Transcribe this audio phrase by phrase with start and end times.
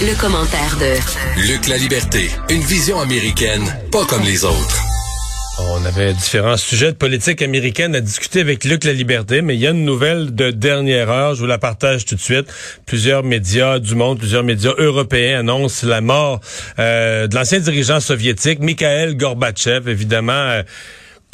[0.00, 4.82] Le, commentaire de Luc La Liberté, une vision américaine, pas comme les autres.
[5.70, 9.60] On avait différents sujets de politique américaine à discuter avec Luc La Liberté, mais il
[9.60, 12.46] y a une nouvelle de dernière heure, je vous la partage tout de suite.
[12.86, 16.40] Plusieurs médias du monde, plusieurs médias européens annoncent la mort
[16.80, 20.32] euh, de l'ancien dirigeant soviétique, Mikhail Gorbatchev, évidemment.
[20.32, 20.62] Euh,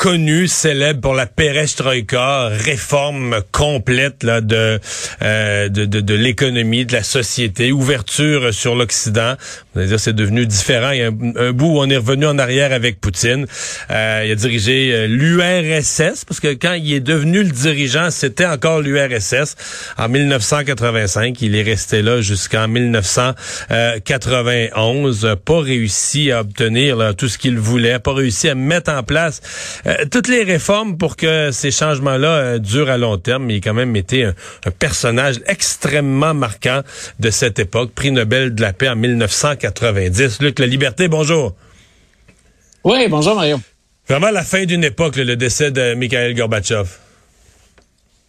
[0.01, 4.81] connu, célèbre pour la perestroïka, réforme complète là, de,
[5.21, 9.35] euh, de, de, de l'économie, de la société, ouverture sur l'Occident.
[9.75, 10.93] Vous allez dire, c'est devenu différent.
[10.93, 13.45] Il y a un, bout où on est revenu en arrière avec Poutine.
[13.91, 18.47] Euh, il a dirigé euh, l'URSS, parce que quand il est devenu le dirigeant, c'était
[18.47, 19.55] encore l'URSS.
[19.99, 25.37] En 1985, il est resté là jusqu'en 1991.
[25.45, 29.43] Pas réussi à obtenir là, tout ce qu'il voulait, pas réussi à mettre en place
[29.91, 33.51] euh, toutes les réformes pour que ces changements-là euh, durent à long terme.
[33.51, 34.35] Il a quand même été un,
[34.79, 36.83] personnage extrêmement marquant
[37.19, 37.93] de cette époque.
[37.95, 40.41] Prix Nobel de la paix en 1990.
[40.41, 41.55] Luc La Liberté, bonjour.
[42.85, 43.61] Oui, bonjour Mario.
[44.09, 46.89] Vraiment la fin d'une époque, le décès de Mikhail Gorbatchev.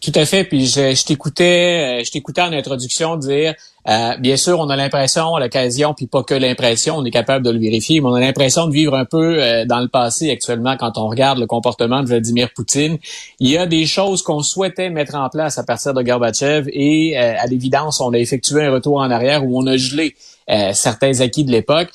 [0.02, 0.42] Tout à fait.
[0.42, 3.54] Puis je, je t'écoutais, euh, je t'écoutais en introduction dire,
[3.88, 7.44] euh, bien sûr, on a l'impression, à l'occasion, puis pas que l'impression, on est capable
[7.44, 10.28] de le vérifier, mais on a l'impression de vivre un peu euh, dans le passé
[10.32, 12.98] actuellement quand on regarde le comportement de Vladimir Poutine.
[13.38, 17.16] Il y a des choses qu'on souhaitait mettre en place à partir de Gorbatchev et
[17.16, 20.16] à l'évidence, on a effectué un retour en arrière où on a gelé
[20.72, 21.90] certains acquis de l'époque.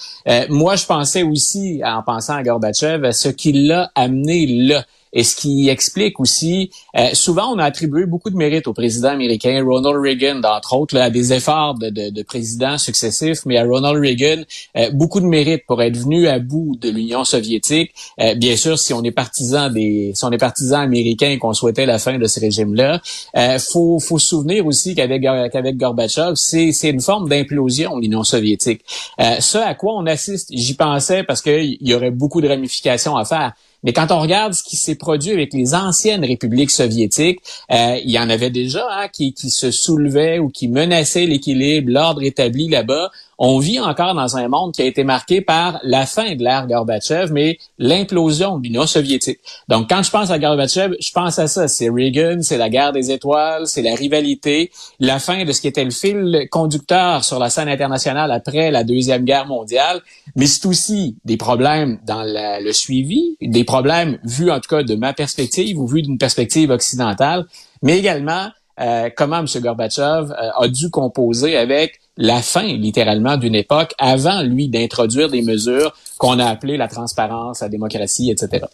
[0.50, 5.36] moi, je pensais aussi, en pensant à Gorbatchev, ce qui l'a amené là et ce
[5.36, 9.98] qui explique aussi, euh, souvent on a attribué beaucoup de mérite au président américain, Ronald
[10.02, 14.00] Reagan, d'entre autres, là, à des efforts de, de, de, présidents successifs, mais à Ronald
[14.00, 14.44] Reagan,
[14.76, 17.94] euh, beaucoup de mérite pour être venu à bout de l'Union soviétique.
[18.20, 21.54] Euh, bien sûr, si on est partisan des, si on est partisan américain et qu'on
[21.54, 23.02] souhaitait la fin de ce régime-là,
[23.36, 25.22] euh, faut, faut se souvenir aussi qu'avec
[25.52, 28.82] qu'avec Gorbatchev, c'est, c'est une forme d'implosion l'Union soviétique.
[29.20, 33.16] Euh, ce à quoi on assiste, j'y pensais parce qu'il y aurait beaucoup de ramifications
[33.16, 33.54] à faire.
[33.84, 37.40] Mais quand on regarde ce qui s'est produit avec les anciennes républiques soviétiques,
[37.72, 41.92] euh, il y en avait déjà hein, qui, qui se soulevaient ou qui menaçaient l'équilibre,
[41.92, 46.06] l'ordre établi là-bas on vit encore dans un monde qui a été marqué par la
[46.06, 49.40] fin de l'ère Gorbatchev, mais l'implosion de l'Union soviétique.
[49.68, 51.68] Donc, quand je pense à Gorbatchev, je pense à ça.
[51.68, 55.68] C'est Reagan, c'est la guerre des étoiles, c'est la rivalité, la fin de ce qui
[55.68, 60.02] était le fil conducteur sur la scène internationale après la Deuxième Guerre mondiale,
[60.36, 64.96] mais c'est aussi des problèmes dans le suivi, des problèmes vus en tout cas de
[64.96, 67.46] ma perspective ou vus d'une perspective occidentale,
[67.82, 68.48] mais également
[68.80, 69.48] euh, comment M.
[69.56, 75.42] Gorbatchev euh, a dû composer avec la fin, littéralement, d'une époque avant, lui, d'introduire des
[75.42, 78.66] mesures qu'on a appelées la transparence, la démocratie, etc.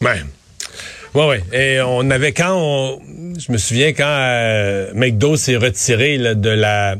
[0.00, 0.22] Ouais.
[1.14, 1.42] Ouais, ouais.
[1.52, 3.00] Et on avait quand on,
[3.38, 6.96] je me souviens quand euh, McDo s'est retiré de la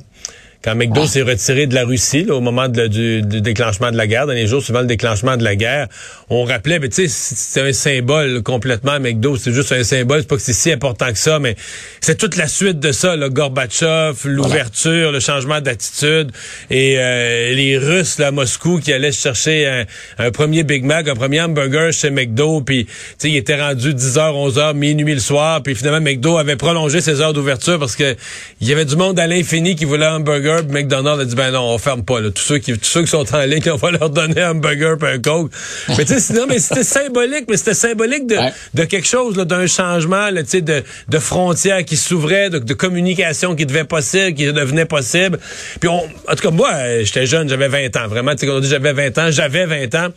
[0.69, 4.35] quand McDo s'est retiré de la Russie au moment du, déclenchement de la guerre, dans
[4.35, 5.89] les jours suivant le déclenchement de la guerre,
[6.29, 10.29] on rappelait, mais tu sais, c'est un symbole complètement McDo, c'est juste un symbole, c'est
[10.29, 11.57] pas que c'est si important que ça, mais
[12.03, 16.33] c'est toute la suite de ça, le Gorbatchev, l'ouverture, le changement d'attitude
[16.69, 19.87] et euh, les Russes là, à Moscou qui allaient chercher
[20.19, 23.95] un, premier Big Mac, un premier hamburger chez McDo, puis tu sais, il était rendu
[23.95, 28.15] 10h, 11h, minuit le soir, puis finalement McDo avait prolongé ses heures d'ouverture parce que
[28.61, 31.51] il y avait du monde à l'infini qui voulait un hamburger McDonald's a dit ben
[31.51, 32.21] non, on ferme pas.
[32.21, 34.95] Tous ceux qui tous ceux qui sont en ligne, on va leur donner un burger
[35.03, 35.53] et un coke.
[35.97, 38.37] mais tu sais, mais c'était symbolique, mais c'était symbolique de,
[38.75, 43.67] de quelque chose, d'un changement, là, de, de frontières qui s'ouvraient, de, de, communication qui
[43.67, 45.39] devait possible, qui devenait possible.
[45.81, 48.33] Puis on, en tout cas, moi, j'étais jeune, j'avais 20 ans, vraiment.
[48.33, 50.09] Tu sais, quand on dit j'avais 20 ans, j'avais 20 ans.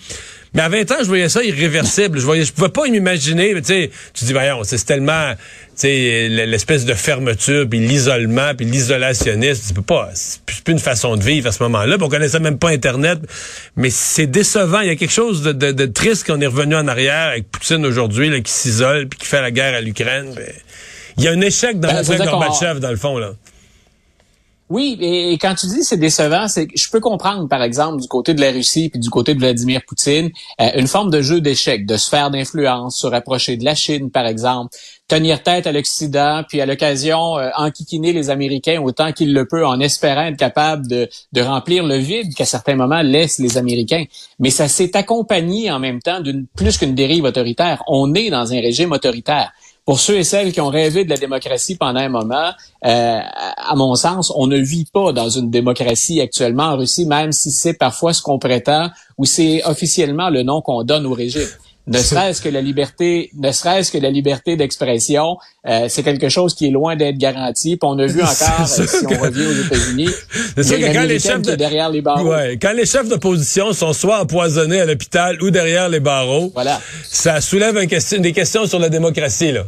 [0.53, 2.19] Mais à 20 ans, je voyais ça irréversible.
[2.19, 3.53] Je voyais, je pouvais pas m'imaginer.
[3.55, 5.39] Tu sais, tu dis, voyons, c'est tellement, tu
[5.75, 9.63] sais, l'espèce de fermeture, puis l'isolement, puis l'isolationnisme.
[9.67, 11.95] Tu peux pas, c'est plus une façon de vivre à ce moment-là.
[12.01, 13.19] On connaissait même pas Internet,
[13.77, 14.81] mais c'est décevant.
[14.81, 17.49] Il y a quelque chose de, de, de triste qu'on est revenu en arrière avec
[17.49, 20.33] Poutine aujourd'hui, qui s'isole, puis qui fait la guerre à l'Ukraine.
[20.35, 20.51] Ben,
[21.17, 23.31] il y a un échec dans ben, le Gorbatchev, dans le fond, là.
[24.71, 28.33] Oui, et, quand tu dis c'est décevant, c'est je peux comprendre, par exemple, du côté
[28.33, 30.29] de la Russie puis du côté de Vladimir Poutine,
[30.61, 34.25] euh, une forme de jeu d'échecs, de sphère d'influence, se rapprocher de la Chine, par
[34.25, 34.73] exemple,
[35.09, 39.67] tenir tête à l'Occident, puis à l'occasion euh, enquiquiner les Américains autant qu'il le peut,
[39.67, 44.05] en espérant être capable de, de remplir le vide qu'à certains moments laissent les Américains.
[44.39, 47.83] Mais ça s'est accompagné en même temps d'une plus qu'une dérive autoritaire.
[47.87, 49.51] On est dans un régime autoritaire
[49.85, 52.51] pour ceux et celles qui ont rêvé de la démocratie pendant un moment,
[52.85, 57.31] euh, à mon sens, on ne vit pas dans une démocratie actuellement en Russie, même
[57.31, 61.47] si c'est parfois ce qu'on prétend ou c'est officiellement le nom qu'on donne au régime.
[61.87, 65.37] Ne serait-ce que la liberté, ne serait-ce que la liberté d'expression,
[65.67, 67.75] euh, c'est quelque chose qui est loin d'être garanti.
[67.75, 70.09] Puis on a vu encore, euh, si on revient aux États-unis,
[70.93, 71.55] quand les chefs de...
[71.55, 72.29] derrière les barreaux.
[72.29, 76.79] Ouais, quand les chefs d'opposition sont soit empoisonnés à l'hôpital ou derrière les barreaux, voilà.
[77.03, 79.63] ça soulève un question, des questions sur la démocratie là.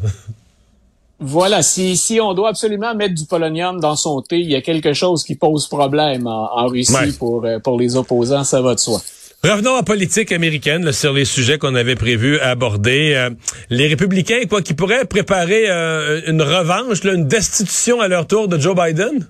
[1.25, 4.61] Voilà, si, si on doit absolument mettre du polonium dans son thé, il y a
[4.61, 8.79] quelque chose qui pose problème en, Russie pour, euh, pour les opposants, ça va de
[8.79, 9.01] soi.
[9.45, 13.11] Revenons en politique américaine sur les sujets qu'on avait prévu aborder.
[13.13, 13.29] Euh,
[13.69, 18.57] les républicains, quoi, qui pourraient préparer euh, une revanche, une destitution à leur tour de
[18.57, 19.27] Joe Biden?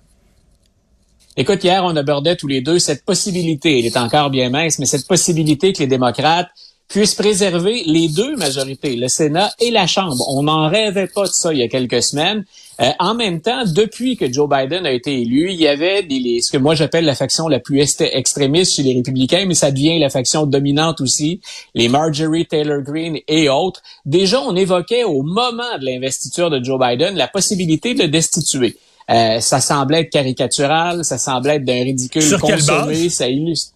[1.36, 4.86] Écoute, hier, on abordait tous les deux cette possibilité, elle est encore bien mince, mais
[4.86, 6.50] cette possibilité que les démocrates
[6.88, 10.26] puissent préserver les deux majorités, le Sénat et la Chambre.
[10.30, 12.46] On n'en rêvait pas de ça il y a quelques semaines.
[12.82, 16.42] Euh, en même temps, depuis que Joe Biden a été élu, il y avait des,
[16.42, 20.00] ce que moi j'appelle la faction la plus extrémiste chez les républicains, mais ça devient
[20.00, 21.40] la faction dominante aussi,
[21.76, 23.82] les Marjorie Taylor Greene et autres.
[24.06, 28.76] Déjà, on évoquait au moment de l'investiture de Joe Biden la possibilité de destituer.
[29.10, 33.73] Euh, ça semblait être caricatural, ça semblait être d'un ridicule Sur consommé, ça illustre.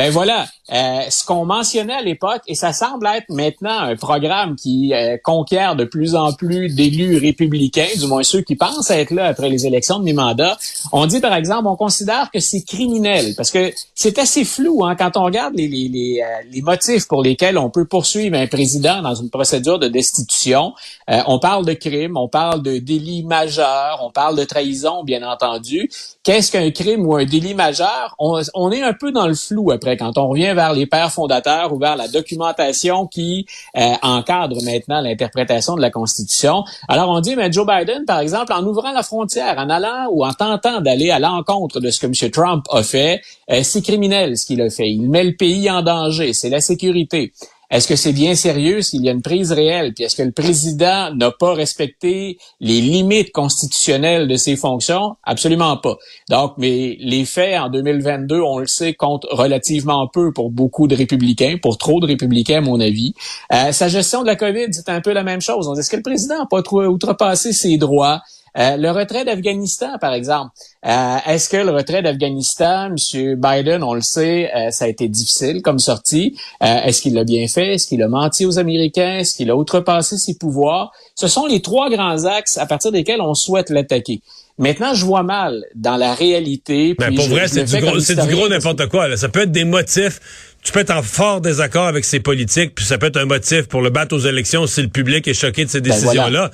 [0.00, 4.56] Ben voilà, euh, ce qu'on mentionnait à l'époque, et ça semble être maintenant un programme
[4.56, 9.10] qui euh, conquiert de plus en plus d'élus républicains, du moins ceux qui pensent être
[9.10, 10.56] là après les élections de mi-mandat.
[10.92, 14.96] On dit par exemple, on considère que c'est criminel, parce que c'est assez flou hein,
[14.96, 18.46] quand on regarde les, les, les, euh, les, motifs pour lesquels on peut poursuivre un
[18.46, 20.72] président dans une procédure de destitution.
[21.08, 25.90] on parle de crime, on parle de délit majeur, on parle de trahison, bien entendu.
[26.22, 28.14] Qu'est-ce qu'un crime ou un délit majeur?
[28.18, 31.12] On, on est un peu dans le flou après quand on revient vers les pères
[31.12, 33.46] fondateurs ou vers la documentation qui
[33.76, 36.64] euh, encadre maintenant l'interprétation de la Constitution.
[36.88, 40.24] Alors on dit, mais Joe Biden, par exemple, en ouvrant la frontière, en allant ou
[40.24, 42.30] en tentant d'aller à l'encontre de ce que M.
[42.30, 43.20] Trump a fait,
[43.50, 44.90] euh, c'est criminel ce qu'il a fait.
[44.90, 47.32] Il met le pays en danger, c'est la sécurité.
[47.70, 49.94] Est-ce que c'est bien sérieux s'il y a une prise réelle?
[49.94, 55.16] Puis est-ce que le président n'a pas respecté les limites constitutionnelles de ses fonctions?
[55.22, 55.96] Absolument pas.
[56.28, 60.96] Donc, mais les faits en 2022, on le sait, comptent relativement peu pour beaucoup de
[60.96, 63.14] républicains, pour trop de républicains, à mon avis.
[63.52, 65.78] Euh, sa gestion de la COVID, c'est un peu la même chose.
[65.78, 68.20] Est-ce que le président n'a pas outrepassé ses droits?
[68.58, 70.50] Euh, le retrait d'Afghanistan, par exemple.
[70.86, 73.34] Euh, est-ce que le retrait d'Afghanistan, M.
[73.36, 76.36] Biden, on le sait, euh, ça a été difficile comme sortie.
[76.60, 77.74] Est-ce qu'il l'a bien fait?
[77.74, 79.18] Est-ce qu'il a menti aux Américains?
[79.18, 80.92] Est-ce qu'il a outrepassé ses pouvoirs?
[81.14, 84.20] Ce sont les trois grands axes à partir desquels on souhaite l'attaquer.
[84.60, 86.94] Maintenant, je vois mal dans la réalité.
[86.98, 89.16] Mais pour vrai, c'est du, gros, n'importe quoi.
[89.16, 90.20] Ça peut être des motifs.
[90.62, 93.66] Tu peux être en fort désaccord avec ces politiques, puis ça peut être un motif
[93.66, 96.50] pour le battre aux élections si le public est choqué de ces ben décisions-là.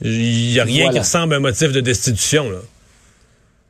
[0.00, 2.50] Il n'y a rien qui ressemble à un motif de destitution.
[2.50, 2.58] Là.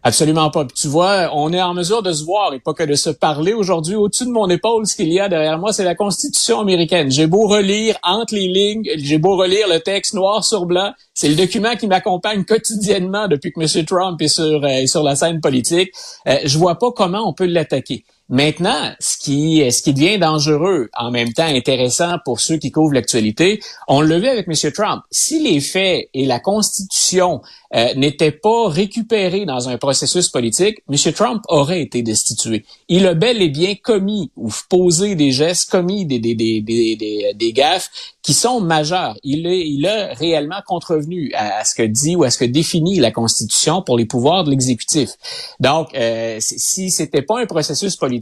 [0.02, 0.64] Absolument pas.
[0.64, 3.52] tu vois, on est en mesure de se voir et pas que de se parler
[3.52, 3.96] aujourd'hui.
[3.96, 7.10] Au-dessus de mon épaule, ce qu'il y a derrière moi, c'est la Constitution américaine.
[7.10, 11.28] J'ai beau relire entre les lignes, j'ai beau relire le texte noir sur blanc, c'est
[11.28, 13.84] le document qui m'accompagne quotidiennement depuis que M.
[13.84, 15.90] Trump est sur, euh, sur la scène politique.
[16.26, 18.04] Euh, je vois pas comment on peut l'attaquer.
[18.30, 22.94] Maintenant, ce qui, ce qui devient dangereux, en même temps intéressant pour ceux qui couvrent
[22.94, 24.72] l'actualité, on le vu avec M.
[24.72, 25.02] Trump.
[25.10, 27.42] Si les faits et la Constitution
[27.74, 31.12] euh, n'étaient pas récupérés dans un processus politique, M.
[31.12, 32.64] Trump aurait été destitué.
[32.88, 37.32] Il a bel et bien commis ou posé des gestes, commis des, des, des, des,
[37.34, 37.90] des gaffes
[38.22, 39.16] qui sont majeurs.
[39.24, 43.00] Il, est, il a réellement contrevenu à, ce que dit ou à ce que définit
[43.00, 45.10] la Constitution pour les pouvoirs de l'exécutif.
[45.58, 48.19] Donc, euh, si c'était pas un processus politique,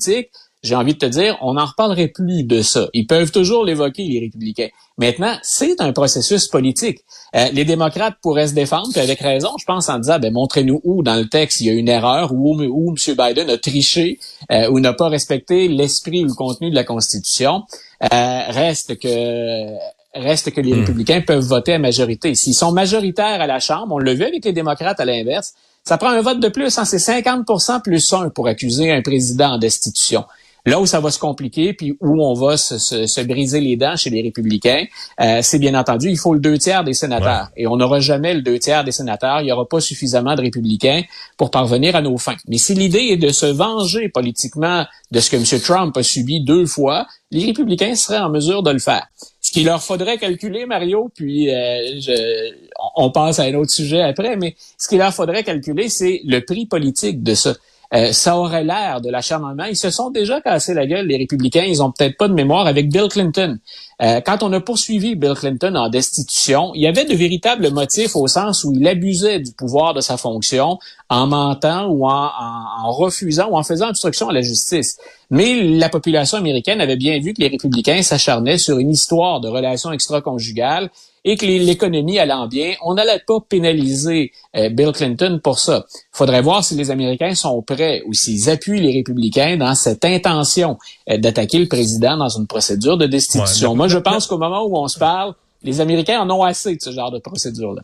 [0.62, 2.88] j'ai envie de te dire, on n'en reparlerait plus de ça.
[2.92, 4.68] Ils peuvent toujours l'évoquer, les républicains.
[4.96, 6.98] Maintenant, c'est un processus politique.
[7.36, 10.80] Euh, les démocrates pourraient se défendre, puis avec raison, je pense, en disant, ben, montrez-nous
[10.82, 13.14] où dans le texte il y a une erreur, où, où M.
[13.16, 14.18] Biden a triché
[14.50, 17.62] euh, ou n'a pas respecté l'esprit ou le contenu de la Constitution.
[18.02, 19.76] Euh, reste que
[20.14, 20.80] reste que les hmm.
[20.80, 22.34] républicains peuvent voter à majorité.
[22.34, 25.54] S'ils sont majoritaires à la Chambre, on l'a vu avec les démocrates à l'inverse,
[25.88, 29.52] ça prend un vote de plus, hein, c'est 50% plus un pour accuser un président
[29.52, 30.26] en destitution.
[30.66, 33.96] Là où ça va se compliquer, puis où on va se, se, briser les dents
[33.96, 34.84] chez les républicains,
[35.18, 37.48] euh, c'est bien entendu, il faut le deux tiers des sénateurs.
[37.56, 39.40] Et on n'aura jamais le deux tiers des sénateurs.
[39.40, 41.04] Il n'y aura pas suffisamment de républicains
[41.38, 42.36] pour parvenir à nos fins.
[42.48, 45.60] Mais si l'idée est de se venger politiquement de ce que M.
[45.62, 49.06] Trump a subi deux fois, les républicains seraient en mesure de le faire.
[49.48, 52.52] Ce qu'il leur faudrait calculer, Mario, puis euh, je,
[52.96, 56.40] on passe à un autre sujet après, mais ce qu'il leur faudrait calculer, c'est le
[56.44, 57.54] prix politique de ça.
[57.94, 59.64] Euh, ça aurait l'air de l'acharnement.
[59.64, 61.64] Ils se sont déjà cassés la gueule, les républicains.
[61.64, 63.58] Ils ont peut-être pas de mémoire avec Bill Clinton.
[64.02, 68.14] Euh, quand on a poursuivi Bill Clinton en destitution, il y avait de véritables motifs
[68.14, 70.78] au sens où il abusait du pouvoir de sa fonction
[71.08, 74.98] en mentant ou en, en refusant ou en faisant obstruction à la justice.
[75.30, 79.48] Mais la population américaine avait bien vu que les républicains s'acharnaient sur une histoire de
[79.48, 80.90] relations extra-conjugales
[81.28, 85.84] et que l'économie allant bien, on n'allait pas pénaliser euh, Bill Clinton pour ça.
[85.94, 90.06] Il faudrait voir si les Américains sont prêts ou s'ils appuient les républicains dans cette
[90.06, 90.78] intention
[91.10, 93.76] euh, d'attaquer le président dans une procédure de destitution.
[93.76, 96.80] Moi, je pense qu'au moment où on se parle, les Américains en ont assez de
[96.80, 97.82] ce genre de procédure-là.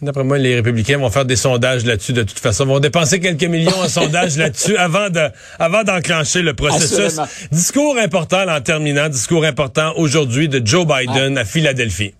[0.00, 2.64] D'après moi, les républicains vont faire des sondages là-dessus de toute façon.
[2.64, 5.28] Ils vont dépenser quelques millions en sondages là-dessus avant de,
[5.58, 7.20] avant d'enclencher le processus.
[7.52, 12.14] Discours important en terminant, discours important aujourd'hui de Joe Biden à Philadelphie.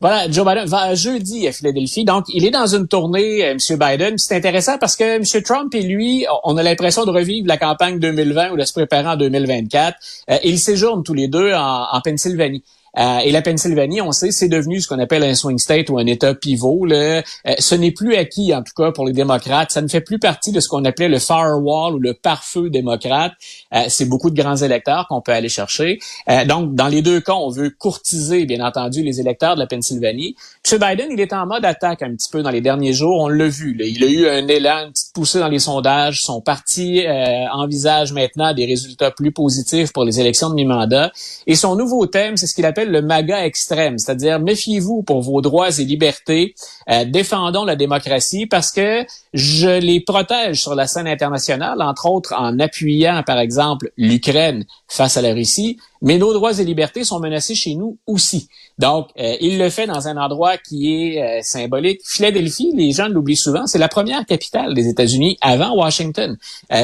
[0.00, 2.04] Voilà, Joe Biden va jeudi à Philadelphie.
[2.04, 3.78] Donc, il est dans une tournée, euh, M.
[3.78, 4.16] Biden.
[4.16, 5.42] C'est intéressant parce que M.
[5.42, 9.08] Trump et lui, on a l'impression de revivre la campagne 2020 ou de se préparer
[9.08, 9.98] en 2024.
[10.30, 12.62] Euh, ils séjournent tous les deux en Pennsylvanie.
[12.98, 15.98] Euh, et la Pennsylvanie, on sait, c'est devenu ce qu'on appelle un swing state ou
[15.98, 16.84] un État pivot.
[16.84, 17.22] Là.
[17.46, 19.70] Euh, ce n'est plus acquis, en tout cas, pour les démocrates.
[19.70, 23.32] Ça ne fait plus partie de ce qu'on appelait le firewall ou le pare-feu démocrate.
[23.74, 25.98] Euh, c'est beaucoup de grands électeurs qu'on peut aller chercher.
[26.46, 30.36] donc, dans les deux cas, on veut courtiser, bien entendu, les électeurs de la Pennsylvanie.
[30.70, 30.78] M.
[30.78, 33.20] Biden, il est en mode attaque un petit peu dans les derniers jours.
[33.20, 33.74] On l'a vu.
[33.74, 33.84] Là.
[33.84, 36.22] Il a eu un élan, une petite poussée dans les sondages.
[36.22, 37.04] Son parti
[37.52, 41.12] envisage maintenant des résultats plus positifs pour les élections de mi-mandat.
[41.46, 45.40] Et son nouveau thème, c'est ce qu'il appelle le MAGA extrême, c'est-à-dire méfiez-vous pour vos
[45.40, 46.54] droits et libertés,
[46.90, 52.34] euh, défendons la démocratie parce que je les protège sur la scène internationale, entre autres
[52.36, 57.20] en appuyant, par exemple, l'Ukraine face à la Russie, mais nos droits et libertés sont
[57.20, 58.48] menacés chez nous aussi.
[58.78, 62.00] Donc, euh, il le fait dans un endroit qui est euh, symbolique.
[62.04, 66.36] Philadelphie, les gens l'oublient souvent, c'est la première capitale des États-Unis avant Washington.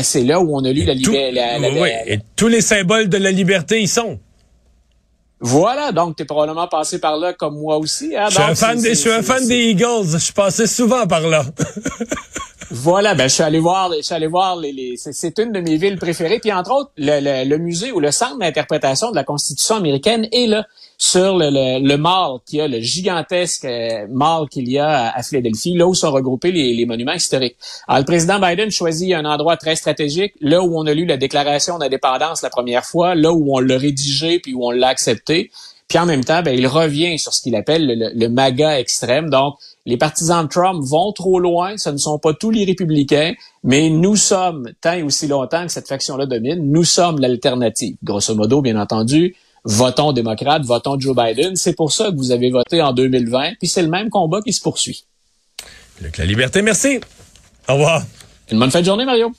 [0.03, 1.81] c'est là où on a lu la liberté.
[1.81, 4.19] Oui, et tous les symboles de la liberté y sont.
[5.41, 8.17] Voilà, donc tu es probablement passé par là comme moi aussi.
[8.17, 8.27] Hein?
[8.31, 10.09] Je suis un fan, des, je suis un fan des Eagles.
[10.13, 11.45] Je suis passé souvent par là.
[12.71, 15.61] voilà, ben je suis allé voir, je suis allé voir les, les c'est une de
[15.61, 16.39] mes villes préférées.
[16.41, 20.27] Puis entre autres, le, le, le musée ou le centre d'interprétation de la Constitution américaine
[20.33, 20.67] est là
[20.99, 25.15] sur le, le, le mall qu'il y a, le gigantesque euh, mall qu'il y a
[25.15, 27.57] à, Philadelphie, là où sont regroupés les, les, monuments historiques.
[27.87, 31.17] Alors, le président Biden choisit un endroit très stratégique, là où on a lu la
[31.17, 35.51] déclaration d'indépendance la première fois, là où on l'a rédigé puis où on l'a accepté.
[35.89, 39.31] Puis en même temps, ben, il revient sur ce qu'il appelle le, le, MAGA extrême.
[39.31, 41.77] Donc, les partisans de Trump vont trop loin.
[41.77, 45.71] Ce ne sont pas tous les républicains, mais nous sommes, tant et aussi longtemps que
[45.71, 47.97] cette faction-là domine, nous sommes l'alternative.
[48.03, 51.57] Grosso modo, bien entendu, votons démocrate, votons Joe Biden.
[51.57, 54.53] C'est pour ça que vous avez voté en 2020, puis c'est le même combat qui
[54.53, 55.05] se poursuit.
[56.01, 57.01] Luc La Liberté, merci.
[57.69, 58.03] Au revoir.
[58.51, 59.33] Une bonne fin de journée, Mario.